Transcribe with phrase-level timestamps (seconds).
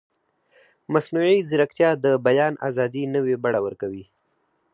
[0.93, 4.05] مصنوعي ځیرکتیا د بیان ازادي نوې بڼه ورکوي.